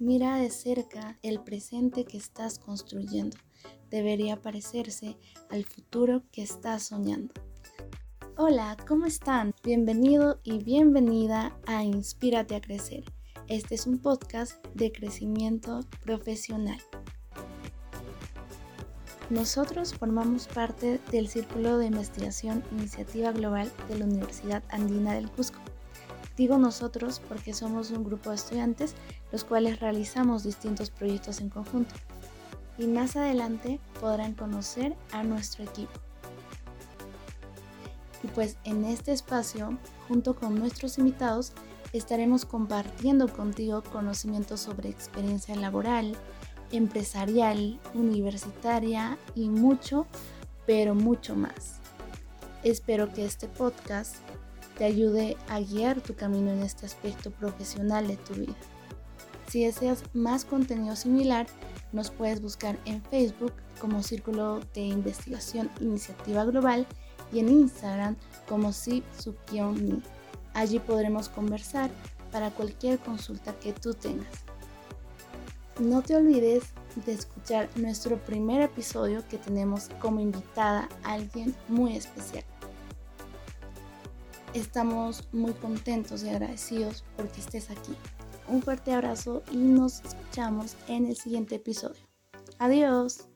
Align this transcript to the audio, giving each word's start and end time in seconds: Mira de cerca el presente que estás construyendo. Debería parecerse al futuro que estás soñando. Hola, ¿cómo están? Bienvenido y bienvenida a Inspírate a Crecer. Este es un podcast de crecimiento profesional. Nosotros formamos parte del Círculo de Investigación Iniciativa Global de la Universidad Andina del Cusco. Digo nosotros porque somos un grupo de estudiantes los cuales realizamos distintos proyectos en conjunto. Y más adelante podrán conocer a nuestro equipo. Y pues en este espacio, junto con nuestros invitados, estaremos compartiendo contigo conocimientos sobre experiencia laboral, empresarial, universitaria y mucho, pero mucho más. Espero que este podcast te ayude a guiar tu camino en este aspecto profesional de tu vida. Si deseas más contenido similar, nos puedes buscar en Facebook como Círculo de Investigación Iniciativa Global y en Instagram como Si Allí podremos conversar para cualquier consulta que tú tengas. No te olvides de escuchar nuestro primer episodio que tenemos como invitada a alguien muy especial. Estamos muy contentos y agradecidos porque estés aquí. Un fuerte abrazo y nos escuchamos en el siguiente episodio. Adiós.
Mira 0.00 0.38
de 0.38 0.50
cerca 0.50 1.18
el 1.22 1.38
presente 1.40 2.04
que 2.04 2.16
estás 2.16 2.58
construyendo. 2.58 3.36
Debería 3.90 4.42
parecerse 4.42 5.16
al 5.50 5.64
futuro 5.64 6.24
que 6.32 6.42
estás 6.42 6.82
soñando. 6.82 7.32
Hola, 8.36 8.76
¿cómo 8.88 9.06
están? 9.06 9.54
Bienvenido 9.62 10.40
y 10.42 10.58
bienvenida 10.58 11.56
a 11.68 11.84
Inspírate 11.84 12.56
a 12.56 12.60
Crecer. 12.60 13.04
Este 13.46 13.76
es 13.76 13.86
un 13.86 13.98
podcast 13.98 14.66
de 14.74 14.90
crecimiento 14.90 15.78
profesional. 16.02 16.80
Nosotros 19.30 19.94
formamos 19.94 20.48
parte 20.48 20.98
del 21.12 21.28
Círculo 21.28 21.78
de 21.78 21.86
Investigación 21.86 22.64
Iniciativa 22.72 23.30
Global 23.30 23.70
de 23.88 24.00
la 24.00 24.06
Universidad 24.06 24.64
Andina 24.70 25.14
del 25.14 25.30
Cusco. 25.30 25.60
Digo 26.36 26.58
nosotros 26.58 27.20
porque 27.28 27.54
somos 27.54 27.90
un 27.90 28.04
grupo 28.04 28.30
de 28.30 28.36
estudiantes 28.36 28.94
los 29.30 29.44
cuales 29.44 29.80
realizamos 29.80 30.42
distintos 30.42 30.90
proyectos 30.90 31.40
en 31.40 31.48
conjunto. 31.48 31.94
Y 32.76 32.86
más 32.86 33.14
adelante 33.16 33.78
podrán 34.00 34.34
conocer 34.34 34.96
a 35.12 35.22
nuestro 35.22 35.64
equipo. 35.64 35.92
Y 38.24 38.26
pues 38.28 38.56
en 38.64 38.84
este 38.84 39.12
espacio, 39.12 39.78
junto 40.08 40.34
con 40.34 40.58
nuestros 40.58 40.98
invitados, 40.98 41.52
estaremos 41.92 42.44
compartiendo 42.44 43.28
contigo 43.28 43.82
conocimientos 43.84 44.60
sobre 44.60 44.88
experiencia 44.88 45.54
laboral, 45.54 46.16
empresarial, 46.72 47.78
universitaria 47.94 49.18
y 49.36 49.48
mucho, 49.48 50.06
pero 50.66 50.94
mucho 50.94 51.36
más. 51.36 51.80
Espero 52.64 53.12
que 53.12 53.24
este 53.24 53.46
podcast 53.46 54.16
te 54.76 54.84
ayude 54.84 55.36
a 55.48 55.60
guiar 55.60 56.00
tu 56.00 56.14
camino 56.14 56.50
en 56.50 56.62
este 56.62 56.86
aspecto 56.86 57.30
profesional 57.30 58.08
de 58.08 58.16
tu 58.16 58.34
vida. 58.34 58.54
Si 59.48 59.64
deseas 59.64 60.02
más 60.14 60.44
contenido 60.44 60.96
similar, 60.96 61.46
nos 61.92 62.10
puedes 62.10 62.40
buscar 62.40 62.78
en 62.86 63.02
Facebook 63.02 63.52
como 63.80 64.02
Círculo 64.02 64.60
de 64.74 64.80
Investigación 64.80 65.70
Iniciativa 65.80 66.44
Global 66.44 66.86
y 67.32 67.40
en 67.40 67.48
Instagram 67.48 68.16
como 68.48 68.72
Si 68.72 69.02
Allí 70.54 70.78
podremos 70.78 71.28
conversar 71.28 71.90
para 72.30 72.50
cualquier 72.50 72.98
consulta 72.98 73.52
que 73.58 73.72
tú 73.72 73.94
tengas. 73.94 74.44
No 75.78 76.02
te 76.02 76.14
olvides 76.14 76.64
de 77.04 77.12
escuchar 77.12 77.68
nuestro 77.76 78.16
primer 78.18 78.60
episodio 78.62 79.24
que 79.28 79.38
tenemos 79.38 79.88
como 80.00 80.20
invitada 80.20 80.88
a 81.02 81.14
alguien 81.14 81.54
muy 81.68 81.96
especial. 81.96 82.44
Estamos 84.54 85.24
muy 85.32 85.52
contentos 85.52 86.22
y 86.22 86.28
agradecidos 86.28 87.04
porque 87.16 87.40
estés 87.40 87.70
aquí. 87.70 87.94
Un 88.46 88.62
fuerte 88.62 88.92
abrazo 88.92 89.42
y 89.50 89.56
nos 89.56 90.00
escuchamos 90.04 90.76
en 90.86 91.06
el 91.06 91.16
siguiente 91.16 91.56
episodio. 91.56 92.00
Adiós. 92.58 93.26